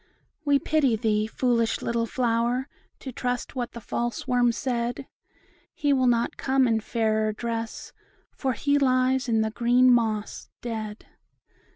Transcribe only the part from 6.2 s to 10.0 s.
come in a fairer dress, For he lies in the green